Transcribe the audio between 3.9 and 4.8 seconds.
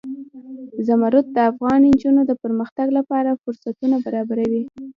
برابروي.